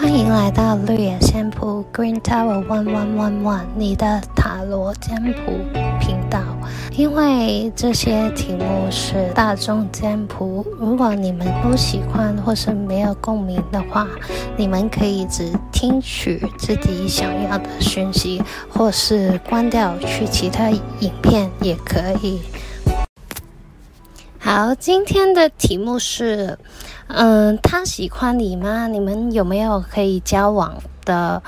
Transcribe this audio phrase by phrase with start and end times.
[0.00, 5.52] 欢迎来到绿野仙谱 Green Tower One One One One，你的塔罗占卜
[6.00, 6.40] 频道。
[6.96, 14.08] 因为这些题目是大众占卜，如果你们不喜欢或是没有共鸣的话，
[14.56, 22.40] 你们可以只听取自己想要的讯息，或是关掉去其他影片也可以。
[24.42, 26.58] 好，今天的题目是。
[27.08, 28.86] 嗯，他喜欢你吗？
[28.86, 31.42] 你们有没有可以交往的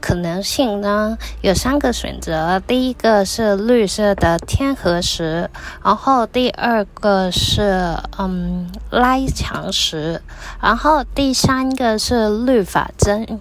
[0.00, 1.18] 可能性呢？
[1.40, 5.50] 有三个选择，第一个是绿色的天河石，
[5.82, 10.22] 然后第二个是嗯拉长石，
[10.62, 13.40] 然后第三个是绿法针。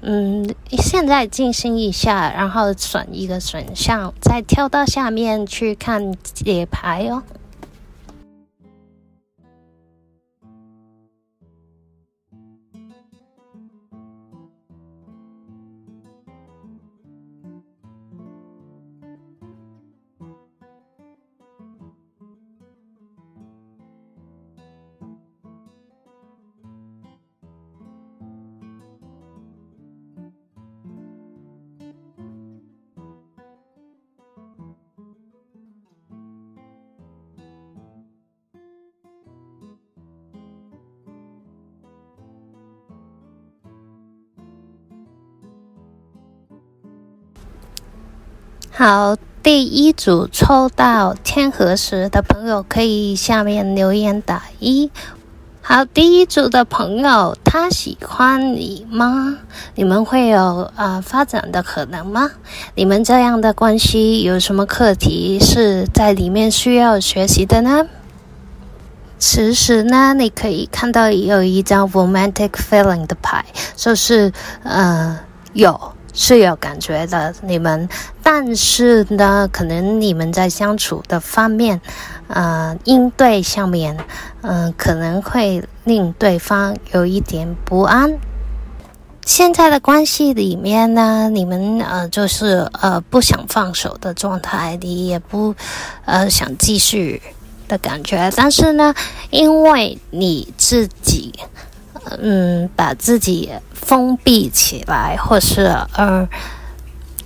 [0.00, 7.22] 嗯，现在进行一下，然后选一个选项，再跳到下面去看解牌哦。
[48.86, 54.90] 好，第一组抽到天河石的朋友可以下面留言打一。
[55.62, 59.38] 好，第一组的朋友，他喜欢你吗？
[59.74, 62.30] 你们会有啊、发展的可能吗？
[62.74, 67.86] 你们这样的关系有什么课题是在里面需要学习的呢？
[69.18, 74.30] 此时呢，你可以看到有一张 romantic feeling 的牌，就是
[74.62, 75.20] 呃
[75.54, 75.92] 有。
[76.14, 77.88] 是有感觉的，你们，
[78.22, 81.80] 但是呢，可能你们在相处的方面，
[82.28, 83.96] 呃，应对上面，
[84.42, 88.16] 嗯、可能会令对方有一点不安。
[89.26, 95.54] 现在的关系里面呢，你们呃，就是呃，不想放手的状态，你也不
[96.04, 97.20] 呃想继续
[97.66, 98.94] 的感觉，但是呢，
[99.30, 101.32] 因为你自己。
[102.20, 106.28] 嗯，把自己封闭起来，或是嗯，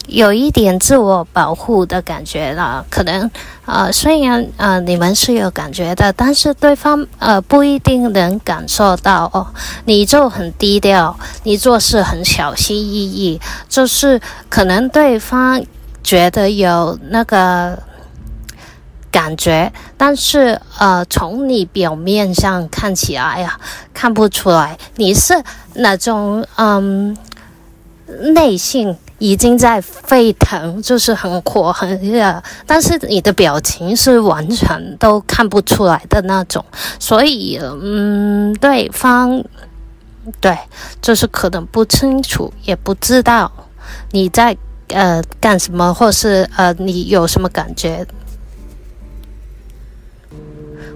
[0.07, 2.85] 有一点自我保护的感觉了。
[2.91, 3.31] 可能
[3.67, 9.47] 呃，虽然呃你们是有感觉的，但是对方呃不一定能感受到哦。
[9.85, 15.63] 你就很低调，你做事很小心翼翼，就是可能对方
[16.03, 17.79] 觉得有那个。
[19.11, 23.59] 感觉，但是呃，从你表面上看起来呀，
[23.93, 25.43] 看不出来你是
[25.75, 27.17] 那种嗯，
[28.35, 36.65] 内心已经在沸腾，就是很火很热，但是你的表情是完全都看不出来的那种，
[36.99, 39.43] 所以嗯，对方
[40.41, 40.57] 对，
[41.03, 43.51] 就是可能不清楚，也不知道
[44.13, 44.57] 你在
[44.89, 48.07] 呃干什么，或是呃你有什么感觉。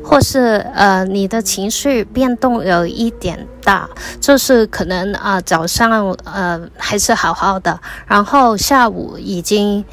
[0.04, 3.88] 或是呃，你的情绪变动有一点大，
[4.20, 9.84] 就是可能啊、早上呃还是好好的，然后下午已经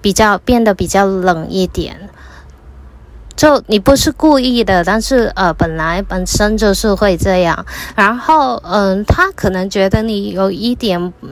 [0.00, 2.08] 比较变得比较冷一点。
[3.34, 7.64] 就你不是故意的，但是呃，本来本身就是会这样。
[7.96, 11.30] 然后嗯、他可能觉得你有一点嗯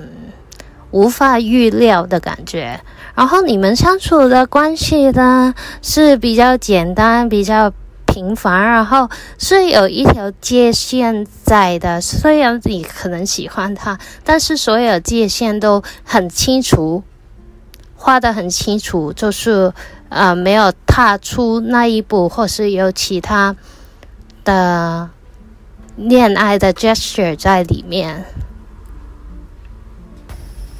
[0.93, 2.81] 无法预料的感觉。
[3.15, 5.53] 然后你们相处的关系呢
[5.83, 7.73] 是比较简单，比较。
[8.13, 12.01] 平凡，然后是有一条界限在的。
[12.01, 17.05] 虽然你可能喜欢他，但是所有界限都很清楚，
[17.95, 19.73] 画得很清楚，就是
[20.09, 23.55] 呃没有踏出那一步，或是有其他
[24.43, 25.09] 的
[25.97, 28.25] 恋爱的 gesture 在里面。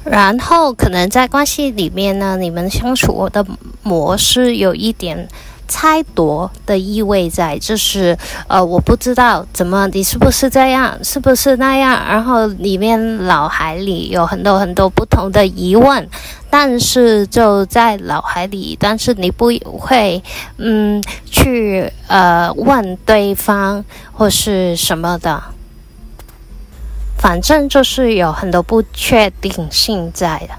[0.03, 3.45] 然后可能在关系里面呢，你们相处的
[3.81, 5.29] 模式有一点。
[5.71, 8.17] 猜夺的意味在，就是
[8.49, 11.97] 呃，我不知道怎么，你是不是这样，是不是那样？
[12.05, 16.05] 然后里面脑海里有很多很多不同的疑问，
[16.49, 19.45] 但是就在脑海里，但是你不
[19.79, 20.21] 会
[20.57, 25.41] 嗯去呃问对方或是什么的，
[27.17, 30.53] 反正就是有很多不确定性在的。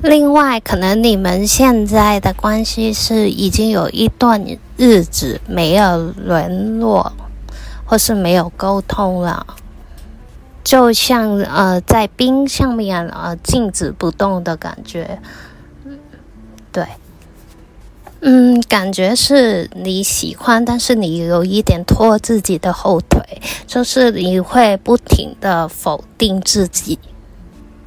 [0.00, 4.44] 另外，可能你们现在的关系是已经有一段
[4.76, 7.12] 日子没有联络，
[7.84, 9.44] 或是没有沟通了。
[10.62, 15.18] 就像呃在冰上面呃静止不动的感觉。
[16.70, 16.86] 对，
[18.20, 23.20] 嗯，感觉是你喜欢，但是你有一点拖自己的后腿，
[23.66, 26.98] 就是你会不停的否定自己。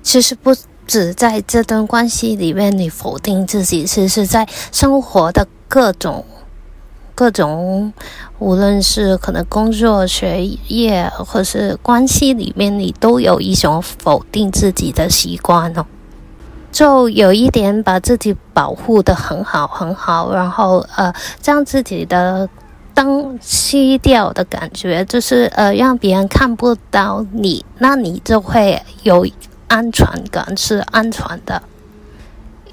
[0.02, 0.52] 其实不
[0.92, 6.26] 止在这段关系里面，你否定自己，其实在生活的各种
[7.16, 7.94] 各种，
[8.40, 15.86] 无论是可能工作、学业，或是关系里面，你都有一种否定自己的习惯哦。
[16.74, 22.50] 就有一点把自己保护得很好很好，然后呃，将自己的
[22.94, 29.26] 灯熄掉的感觉，就是呃，让别人看不到你，那你就会有
[29.71, 31.63] 安全感，是安全的。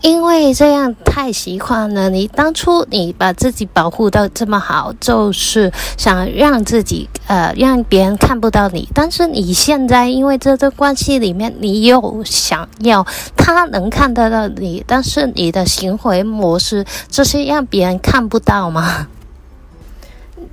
[0.01, 8.89] 因为这样太习惯了，你当初你把自己保护到这么好，就是想让自己呃让别人看不到你。
[8.93, 13.07] 但是你现在因为这段关系里面，你又想要
[13.37, 19.07] 他能看得到你，但是你的行为模式就是让别人看不到吗？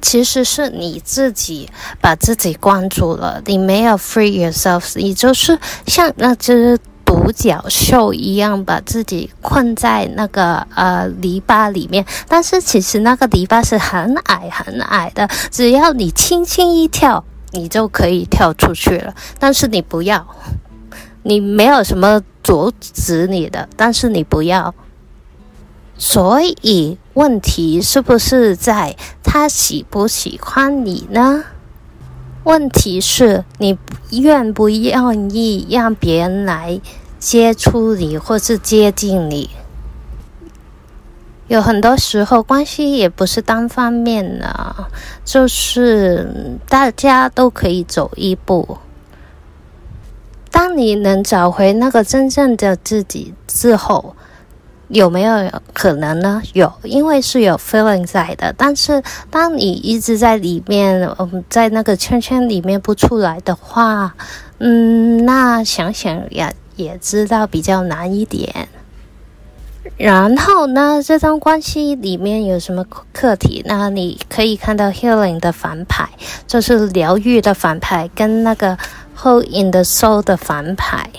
[0.01, 1.69] 其实是你自己
[2.01, 6.79] 把自己关住了，你没有 free yourself，你就是像那只。
[7.05, 19.13] 独角兽一样把自己困在那个呃篱笆里面，但是其实那个篱笆是很矮很矮的，只要你轻轻一跳，你就可以跳出去了。
[19.37, 20.27] 但是你不要，
[21.21, 24.73] 你没有什么阻止你的，但是你不要。
[25.99, 31.45] 所以问题是不是在他喜不喜欢你呢？
[32.43, 33.79] 问题是你
[34.11, 36.79] 愿不愿意让别人来
[37.17, 39.49] 接触你，或是接近你？
[41.47, 44.87] 有很多时候，关系也不是单方面的，
[45.23, 48.77] 就是大家都可以走一步。
[50.51, 54.15] 当你能找回那个真正的自己之后，
[54.89, 56.41] 有没有可能呢？
[56.53, 58.53] 有，因为是有 feeling 在的。
[58.55, 59.01] 但是，
[59.31, 64.13] 当你一直在里面，嗯，在那个圈圈里面不出来的话，
[64.59, 68.69] 嗯，那想想也也知道比较难一点。
[69.97, 72.83] 然后呢，这段关系里面有什么
[73.13, 73.61] 课题？
[73.65, 76.09] 那你可以看到 healing 的反派，
[76.47, 78.77] 就是疗愈的反派，跟那个
[79.15, 81.09] hold in the soul 的反派。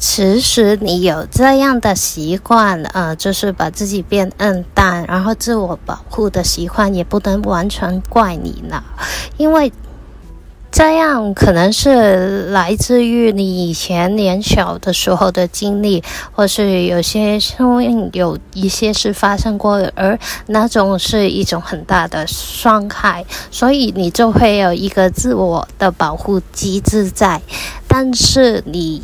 [0.00, 8.82] 其实你有这样的习惯，呃，就是把自己变暗淡，然后自我保护的习惯，也不能完全怪你呢，
[9.36, 9.70] 因为
[10.72, 27.42] 这样可能是来自于你以前年小的时候的经历，或是有些生命有一些事发生过，而那种是一种很大的伤害，所以你就会有一个自我的保护机制在，
[27.86, 29.02] 但是你。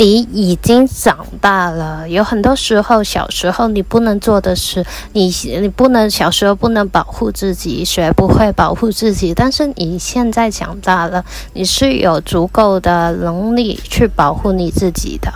[0.00, 4.82] 你已经长大了，有很多时候，小时候你不能做的事，
[5.12, 5.30] 你
[5.60, 15.30] 你不能小时候不能保护自己，学不会保护自己，但是你现在长大了，你是有足够的能力去保护你自己的，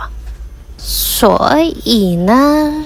[0.79, 2.85] 所以呢。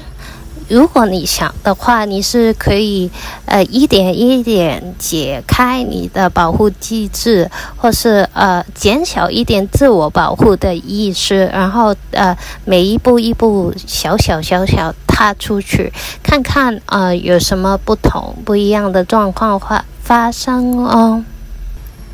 [0.70, 3.10] 如果你想的话，你是可以
[3.46, 21.24] 呃一点一点解开你的保护机制，或是呃减小一点自我保护的意识，然后呃每一步一步小小小小踏出去，看看呃有什么不同不一样的状况发发生哦。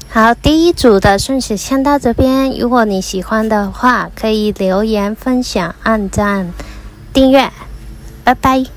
[0.07, 6.53] 好，第一组的顺序先到这边，如果你喜欢的话，可以留言分享、按赞、
[7.11, 7.51] 订阅。
[8.25, 8.74] 拜拜。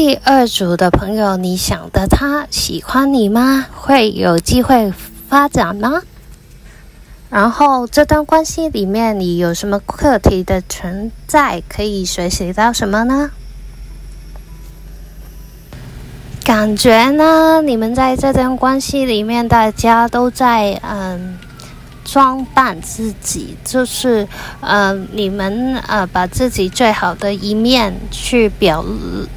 [0.00, 3.66] 第二组的朋友你想的他喜欢你吗？
[3.74, 4.92] 会有机会
[5.28, 6.02] 发展吗？
[7.28, 13.32] 然后这段关系里面你有什么课题的存在可以学习到什么呢？
[16.44, 21.36] 感觉呢你们在这段关系里面大家都在嗯
[22.10, 24.26] 装扮自己，就是
[24.62, 28.82] 呃，你们呃，把自己最好的一面去表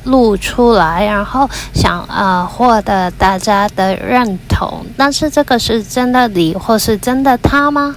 [0.06, 4.86] 露出来，然后想呃获得大家的认同。
[4.96, 7.94] 但是这个是真的你，或是真的他吗？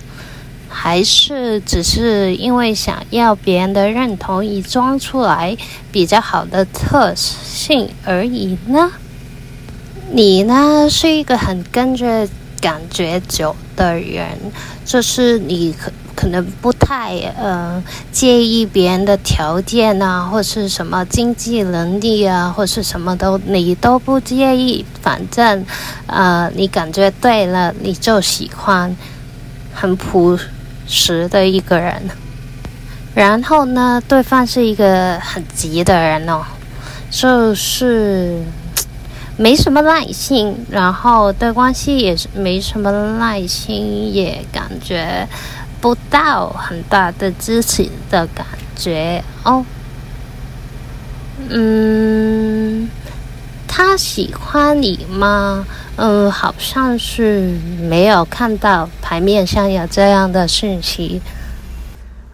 [0.69, 5.57] 还是只是因为想要别人的认同，以装出来
[5.93, 8.91] 比较好的特性而已呢？
[10.11, 12.29] 你呢，是一个很跟着。
[12.65, 14.27] 感觉久的人，
[14.87, 25.67] 就是你可可能不太呃介意别人的条件啊，或是什么经济能力啊，或是什么都你都不介意，反正
[26.07, 28.97] 呃你感觉对了，你就喜欢，
[29.75, 30.39] 很朴
[30.87, 32.09] 实的一个人。
[33.15, 36.43] 然后呢，对方是一个很急的人哦，
[37.11, 38.43] 就是。
[39.37, 45.27] 没什么耐心，然后对关系也是没什么耐心，也感觉
[45.81, 49.67] 不到很大的支持的感觉哦。
[51.49, 52.89] 嗯，
[53.67, 55.67] 他喜欢你吗？
[55.97, 61.21] 嗯，好像是没有看到牌面上有这样的讯息。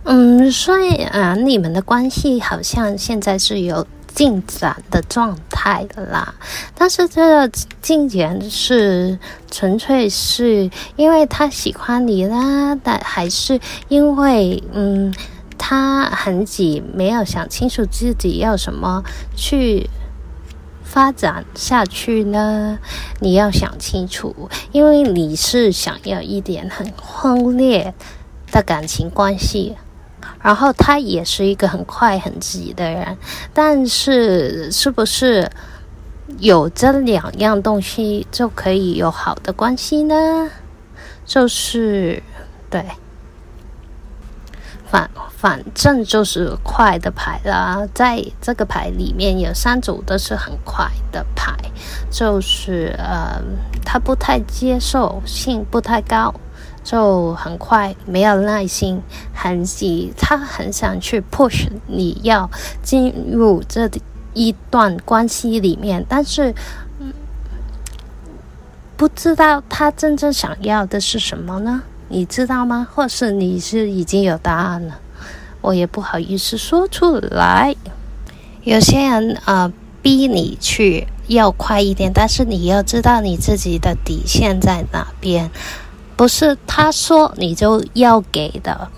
[0.04, 3.86] 嗯，所以啊，你们的关系好像现在是有。
[4.14, 6.34] 进展的状态的啦，
[6.74, 7.50] 但是这个
[7.80, 9.18] 进展是
[9.50, 15.14] 纯粹是因为他喜欢你啦，但还是因为嗯，
[15.56, 19.02] 他很急，没有想清楚自己要什么
[19.36, 19.88] 去
[20.82, 22.78] 发展下去呢？
[23.20, 27.94] 你要想清楚，因为你是想要一点很轰烈
[28.50, 29.76] 的感情关系。
[30.42, 33.16] 然后他也是一个很快很急的人，
[33.52, 35.50] 但是是不是
[36.38, 40.48] 有这两样东西就可以有好的关系呢？
[41.26, 42.22] 就是
[42.70, 42.84] 对，
[44.90, 51.54] 反反正就是快的牌啦，在这个牌里面有三组都是很快的牌，
[52.10, 53.40] 就是呃，
[53.84, 56.34] 他不太接受性不太高。
[56.82, 59.00] 就很快，没有耐心，
[59.34, 62.50] 很急，他很想去 push 你要
[62.82, 63.88] 进入这
[64.32, 66.54] 一段关系里面，但是，
[68.96, 71.82] 不知道他真正想要的是什么呢？
[72.08, 72.86] 你知道吗？
[72.92, 74.98] 或是你是已经有答案了？
[75.60, 77.76] 我也不好意思说出来。
[78.62, 79.72] 有些人啊，呃，
[80.02, 85.50] 逼你去要快一点，但是你要知道你自己的底线在哪边。
[86.20, 88.88] 不是他说你就要给的，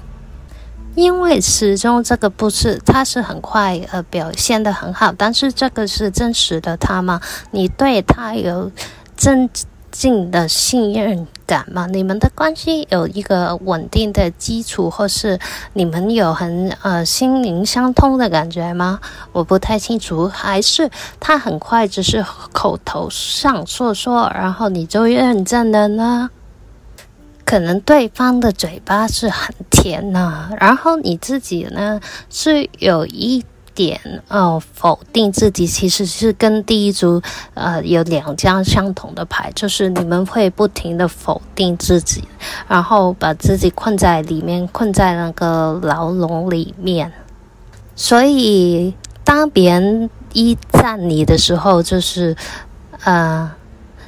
[0.96, 7.20] 因为始终这个不是他是很快呃表现得很好，但是这个是真实的他吗？
[7.52, 8.72] 你对他有
[9.16, 9.48] 真
[9.92, 11.86] 正的信任感吗？
[11.86, 15.38] 你们的关系有一个稳定的基础，或是
[15.74, 18.98] 你们有很呃心灵相通的感觉吗？
[19.30, 26.28] 我不太清楚，还是他很快只是口头上说说，然后你就认真的呢？
[27.52, 33.44] 可能对方的嘴巴是很甜呐、然后你自己呢是有一
[33.74, 37.20] 点哦否定自己，其实是跟第一组
[37.52, 42.24] 呃有两张相同的牌，就是你们会不停的否定自己，
[42.66, 47.12] 然后把自己困在里面，困在那个牢笼里面。
[47.94, 48.94] 所以
[49.24, 52.34] 当别人一赞你的时候，就是
[53.04, 53.52] 呃。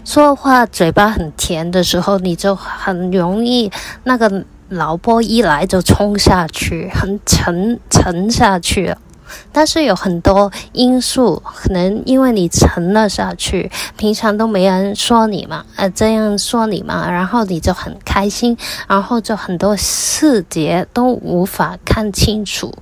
[0.04, 3.70] 说话嘴巴很甜的时候，你就很容易
[4.04, 8.94] 那个脑波一来就冲下去，很沉沉下去。
[9.50, 18.56] 但是有很多因素，可能因为你沉了下去，平常都没人说你嘛，呃，这样说你嘛，然后你就很开心，
[18.87, 22.73] 然后就很多细节都无法看清楚。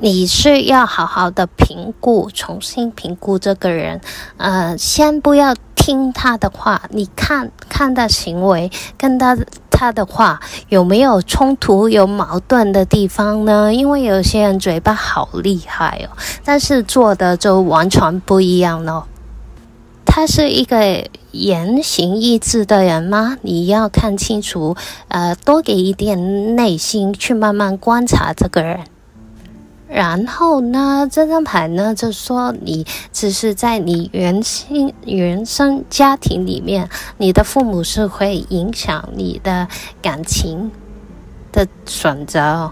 [0.00, 4.00] 你是要好好的评估，重新评估这个人，
[4.36, 5.54] 呃，先不要。
[5.80, 9.34] 听他的话，你看看他行为跟他
[9.70, 10.38] 他的话
[10.68, 13.72] 有没有冲突、有矛盾的地方呢？
[13.72, 16.12] 因为有些人嘴巴好厉害哦，
[16.44, 19.04] 但是做的就完全不一样哦。
[20.04, 23.38] 他是一个言行一致的人吗？
[23.40, 24.76] 你要看清楚，
[25.06, 28.80] 呃，多给一点耐心去慢慢观察这个人。
[29.88, 39.66] 然后呢，这张牌呢，就说你只是在你原生原生家庭里面，你的父母是会影响你的
[40.02, 40.70] 感情
[41.50, 42.70] 的选择。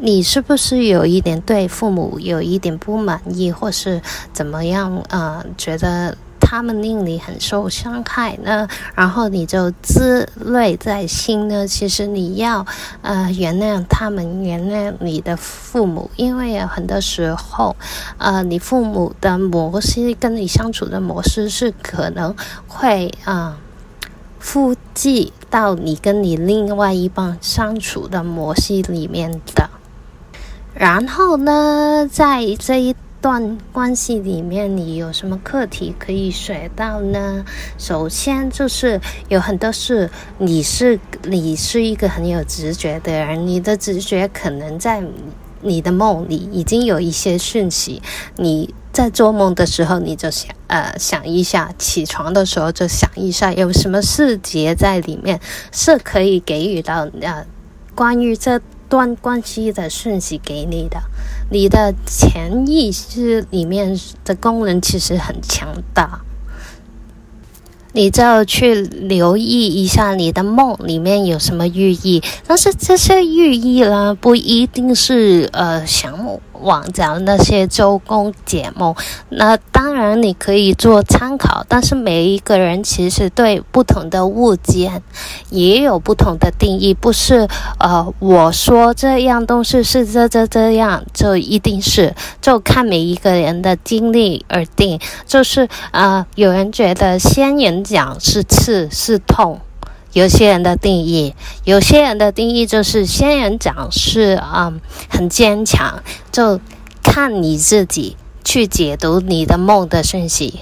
[0.00, 4.00] 你是不是有一点对父母有一点不满意，或是
[4.32, 5.02] 怎么样？
[5.08, 8.68] 呃，觉得他们令你很受伤害呢？
[8.94, 11.66] 然后你就自累在心呢？
[11.66, 12.66] 其实你要
[13.02, 17.76] 呃原谅他们，原谅你的父母，因为有很多时候，
[18.18, 22.34] 呃，你父母的模式跟你相处的模式是可能
[22.66, 23.34] 会啊。
[23.34, 23.56] 呃
[24.40, 29.68] 复制到你跟你另外一半相处的模式里面的，
[30.72, 37.44] 然后呢，在这一段关系里面，你有什么课题可以学到呢？
[37.76, 45.02] 首先就是有很多事，你是你是一个很有直觉的人，你的直觉可能在
[45.62, 48.02] 你的梦里已经有一些讯息，
[48.36, 48.74] 你。
[48.90, 55.38] 在做梦的时候，你就想呃想一下；起床的时候就想一下，有什么细节在里面
[55.70, 57.46] 是可以给予到呃
[57.94, 61.00] 关于这段关系的讯息给你的。
[61.50, 66.20] 你的潜意识里面的功能其实很强大。
[67.92, 76.16] 你就要去留意一下你的梦里面有什么寓意，但是这些寓意呢，不一定是呃想
[76.62, 78.94] 往讲那些周公解梦。
[79.30, 85.02] 那当然你可以做参考，但是每一个人其实对不同的物件
[85.48, 87.48] 也有不同的定义，不是
[87.78, 95.00] 呃我说这样东西是这这这样就一定是，就看每一个人的经历而定。
[95.26, 97.78] 就是呃有人觉得仙人。
[97.88, 99.60] 讲是刺是痛，
[100.18, 101.32] 有些人的定义，
[101.62, 106.60] 有些人的定义就是仙人掌是嗯很坚强，就
[107.04, 110.60] 看你自己去解读你的梦的讯息。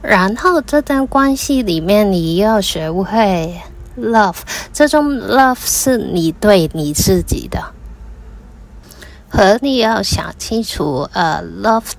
[0.00, 3.60] 然后这段关系里面，你要学会
[3.98, 4.36] love，
[4.72, 7.74] 这种 love 是你对你自己的，
[9.28, 11.92] 和你要想清楚呃 love。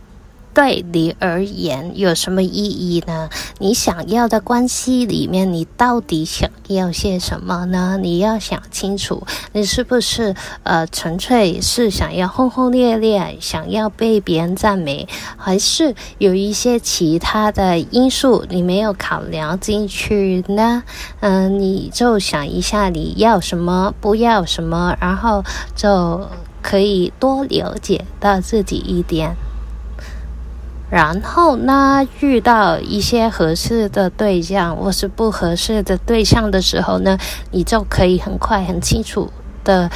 [0.58, 3.30] 对你而言有什么意义呢？
[3.60, 8.00] 你想要的关系里面，你到底想要些什么呢？
[8.02, 20.82] 你要想清楚，你是不是呃纯粹是想要轰轰烈烈，想要被别人赞美，还是有一些其他的因素你没有考量进去呢？
[21.20, 25.44] 嗯、你就想一下你要什么，不要什么，然后
[25.76, 26.28] 就
[26.64, 29.36] 可以多了解到自己一点。
[30.90, 37.18] 然后呢，遇到一些合适的对象或是不合适的对象的时候呢，
[37.52, 39.30] 你就可以很快很清楚
[39.64, 39.90] 的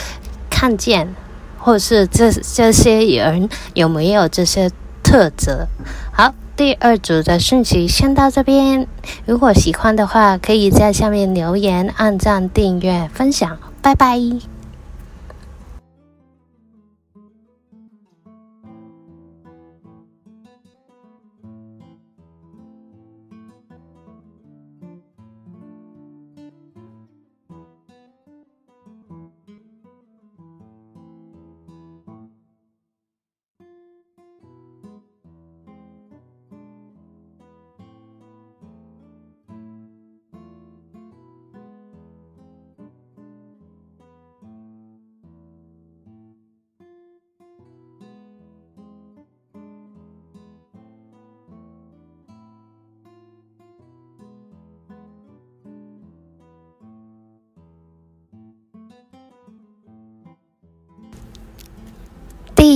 [0.49, 1.15] 看见，
[1.57, 4.69] 或是这这些人有没有这些
[5.01, 5.65] 特质。
[6.11, 8.85] 好，第二组的讯息先到这边。
[9.25, 13.57] 如果喜欢的话，可以在下面留言、按赞、订阅、分享。
[13.81, 14.50] 拜拜。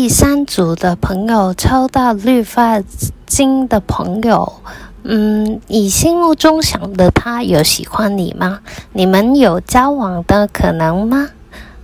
[0.05, 2.79] 第三组的朋友抽到绿发
[3.27, 4.53] 巾的朋友，
[5.01, 8.59] 嗯，你心目中想的他有喜欢你吗？
[8.93, 11.29] 你们有交往的可能吗？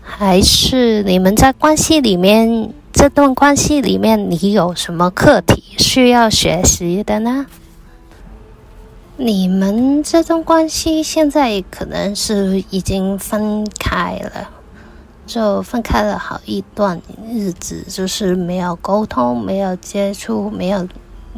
[0.03, 7.47] 还是你们在关系里面，这段关系里面你有什么课题需要学习的呢？
[9.17, 14.61] 你们这段关系现在可能是已经分开了。
[15.32, 20.86] 就分开了好一段日子，就是没有沟通、没有接触、没有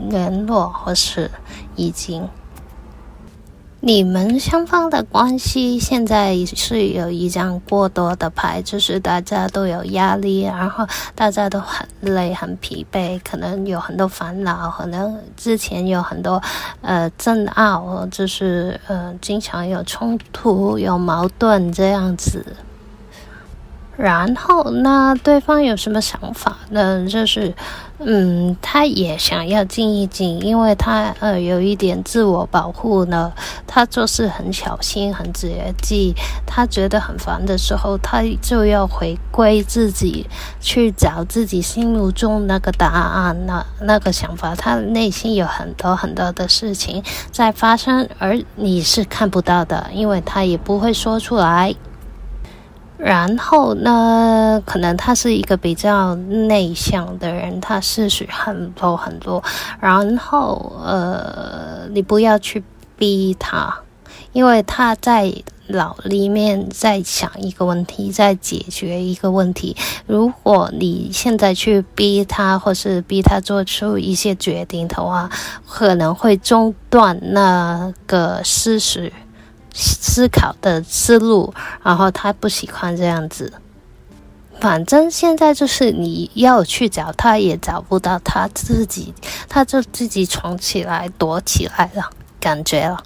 [0.09, 1.29] 联络，或是
[1.75, 2.27] 已经
[3.79, 16.41] 你们双方的关系现在是有一张过多的牌，就是大家都有压力，然后大家都很累、很疲惫，可能有很多烦恼，可能之前有很多
[16.81, 22.43] 呃争拗，就是呃经常有冲突、有矛盾这样子。
[24.03, 27.07] 然后那对方有什么想法呢？
[27.07, 27.53] 就是，
[27.99, 33.31] 嗯，他也想要静一静，因为他呃有一点自我保护呢。
[33.65, 36.13] 他做事很小心、很节制。
[36.45, 40.27] 他觉得很烦的时候，他就要回归自己，
[40.59, 44.53] 去找自己心目中那个答案、那那个想法。
[44.53, 51.73] 他内心有很多很多的事情在发生，而你是看不到的，因为他也不会说出来。
[53.03, 59.43] 然后呢，可能他是一个比较内向的人，他思绪很多很多。
[59.81, 62.63] 然后呃，你不要去
[62.97, 63.81] 逼他，
[64.31, 65.33] 因为他在
[65.67, 69.75] 脑里面在想一个问题，在解决一个问题。
[70.07, 75.29] 如果你现在去逼他，或是逼他做出一些决定的话，
[75.67, 79.11] 可能会中断那个思绪。
[79.73, 83.51] 思考的思路，然后他不喜欢这样子。
[84.59, 89.13] 反正现在就是你要去找他，也找不到他自己，
[89.49, 92.09] 他就自己藏起来躲起来了，
[92.39, 93.03] 感觉了。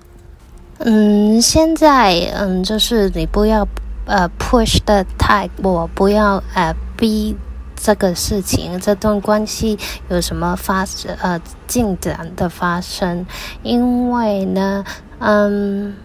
[0.80, 3.68] 嗯，现在嗯，就是你不要
[4.06, 7.36] 呃 push 的太过，不要呃逼
[7.76, 10.86] 这个事情，这段关系有什么发
[11.22, 13.26] 呃进展的发生，
[13.64, 14.84] 因为呢，
[15.20, 15.96] 嗯。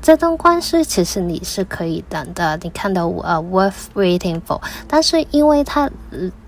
[0.00, 5.90] 这段关系其实你是可以等的，你看到呃、uh,，worth waiting for，但是因为它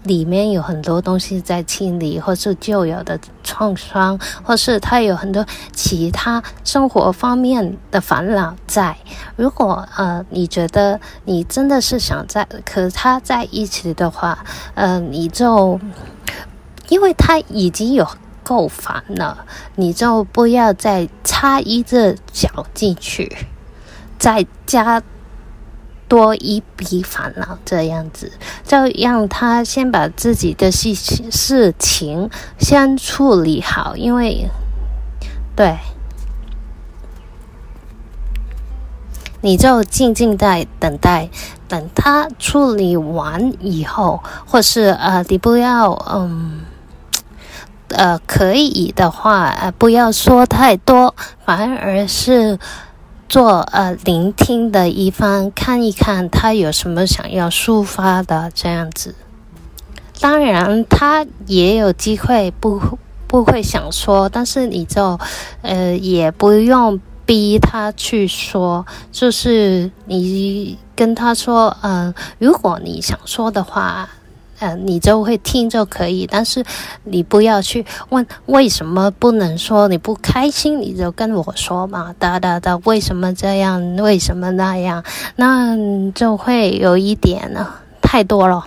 [0.05, 8.97] 里面有很多东西在清理，或是旧有的创伤，或是它有很多其他生活方面的烦恼在。
[9.37, 15.79] 如果呃你觉得你真的是想在和他在一起的话，呃，你就
[16.89, 18.07] 因为他已经有。
[18.49, 23.31] 够烦了，你就不要再插一只脚进去，
[24.19, 25.03] 再加
[26.09, 27.59] 多一笔烦恼。
[27.67, 28.33] 这样子，
[28.65, 34.49] 就让他先把自己的事情事情先处理好，因为
[35.55, 35.77] 对，
[39.43, 41.29] 你就静静在等待，
[41.69, 46.61] 等他处理完以后，或是呃，你不要嗯。
[47.89, 52.59] 呃，可以的话，呃，不要说太多，反而是
[53.29, 59.15] 做呃聆听的一方，看一看他有什么想要抒发的这样子。
[60.21, 62.81] 当然，他也有机会不
[63.27, 65.19] 不会想说，但是你就
[65.63, 74.09] 呃也不用逼他去说，就是你跟他说，嗯、呃，如果你想说的话。
[74.61, 76.65] 呃，你就会听就可以，但是
[77.05, 85.05] 你不要去问为什么不能说，你不开心你就跟我说嘛，哒哒哒，为什么这样，为什么那样，
[85.37, 85.77] 那
[86.13, 88.67] 就会有一点呢，太多了。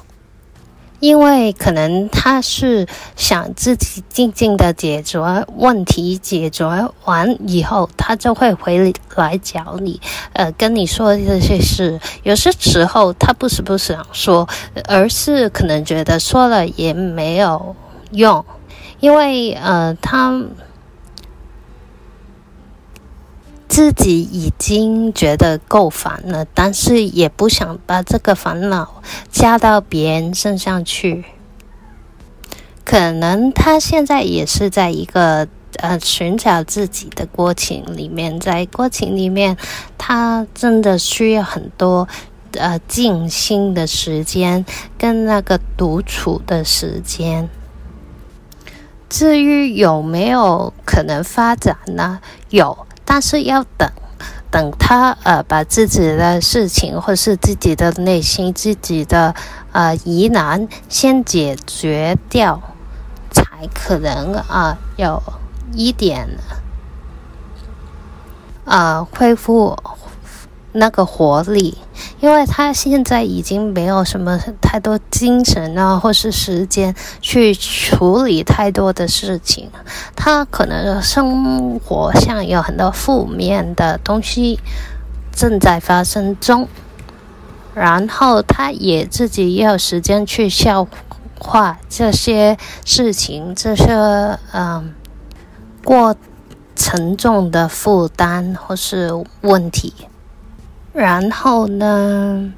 [1.02, 2.88] 因为可能他是
[3.18, 5.20] 想自己静静的解决
[5.58, 6.66] 问题，解决
[7.04, 10.00] 完以后，他就会回来找你，
[10.34, 12.00] 呃，跟你说这些事。
[12.24, 14.48] 有些时候他不是不想说，
[14.88, 17.76] 而是可能觉得说了也没有
[18.12, 18.46] 用，
[19.00, 20.42] 因为呃，他。
[23.72, 31.24] 自己已经觉得够烦了，但是也不想把这个烦恼加到别人身上去。
[32.84, 39.56] 可能他现在也是在一个呃寻找自己的过程里面，在过程里面，
[39.98, 42.10] 他真的需要很多
[42.58, 44.66] 呃静心的时间
[44.98, 47.50] 跟那个独处的时间。
[49.08, 52.20] 至于有没有可能发展呢？
[52.50, 52.86] 有。
[53.14, 53.92] 但是要等，
[54.50, 59.36] 等他呃把自己的事情或是自己的内心、自己的
[59.74, 62.62] 呃疑难先解决掉，
[63.30, 65.22] 才可能啊、有
[65.74, 66.26] 一点、
[68.64, 69.78] 呃、恢复。
[70.74, 71.78] 那个活力，
[72.20, 79.70] 因为他现在已经没有什么太多精神啊，或是时间去处理太多的事情。
[80.16, 84.60] 他可能生活上有很多负面的东西
[85.34, 86.68] 正在发生中，
[87.74, 90.88] 然后他也自己也有时间去消
[91.38, 93.94] 化这些事情，这些
[94.54, 94.94] 嗯
[95.84, 96.16] 过
[96.76, 99.94] 沉重的负担或是问题。
[100.94, 102.52] 然后呢，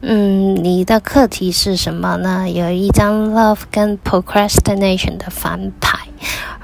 [0.00, 2.48] 嗯，你的课题是什么呢？
[2.48, 5.98] 有一张 Love 跟 Procrastination 的翻牌，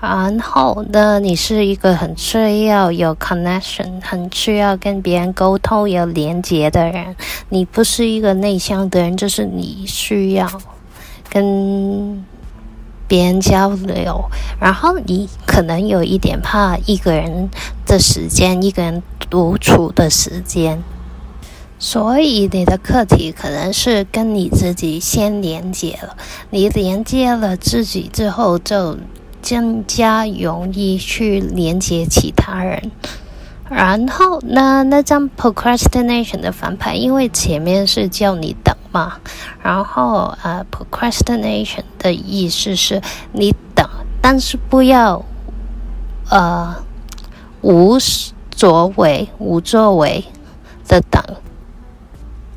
[0.01, 7.17] 然后呢，你是一个很需要有 connection、很需要跟别人沟通、有连接的人。
[7.49, 10.49] 你不是一个内向的人，就是你需要
[11.29, 12.25] 跟
[13.09, 14.25] 别人交流。
[14.61, 17.51] 然后你可能有一点怕一个人
[17.85, 20.83] 的时间，一个人独处的时间。
[21.79, 26.17] 所以你的课题可能是跟你自己先连接了，
[26.51, 28.97] 你连接了自己之后，就
[29.47, 32.91] 更加容易去连接其他人。
[33.69, 39.19] 然后呢，那张 procrastination 的反牌，因为前面是叫你等嘛，
[39.63, 43.87] 然后呃，procrastination 的意思是你等，
[44.23, 45.23] 但是不要
[46.31, 46.75] 呃
[47.61, 47.99] 无
[48.51, 50.25] 作为、无作为
[50.89, 51.23] 的等。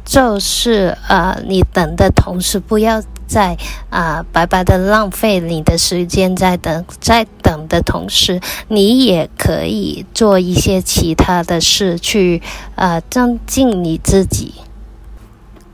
[0.09, 3.55] 就是呃，你等的同时，不要再
[3.91, 12.41] 啊、白白的浪费你的时间，在等，在等的同时，你也可以做一些其他的事，去
[12.73, 14.55] 啊增进你自己。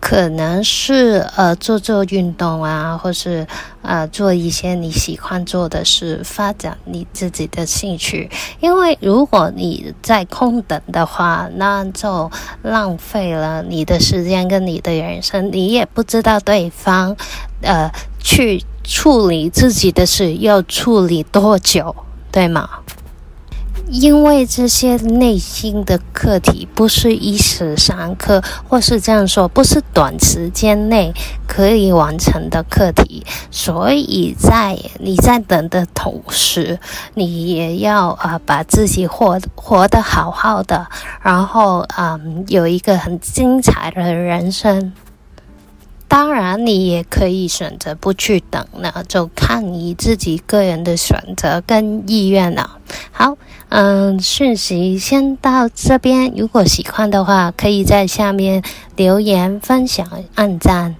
[0.05, 3.47] 可能是呃做做运动啊，或是
[3.81, 8.29] 呃做一些你喜欢做的事，发展你自己的兴趣。
[8.59, 12.29] 因为如果你在空等的话，那就
[12.61, 17.17] 浪费了你的时间跟你的人生，你也不知道对方
[17.63, 21.95] 呃去处理自己的事要处理多久，
[22.31, 22.69] 对吗？
[23.88, 31.13] 因为这些内心的课题不是一时三刻，或是这样说，不是短时间内
[31.48, 36.80] 可以完成的课题，所以在你在等的同时，
[37.13, 40.88] 你也要啊、呃、把自己活活得好好的，
[41.21, 44.93] 然后、嗯、有一个很精彩的人生。
[46.08, 52.78] 当然，你也可以选择不去等了，就看你自己个人的选择跟意愿了。
[53.12, 53.38] 好，
[53.69, 56.32] 嗯，讯息先到这边。
[56.36, 58.63] 如果喜欢的话，可以在下面
[58.95, 60.95] 留言、分享、按赞。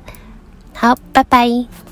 [0.74, 1.85] 好，拜拜。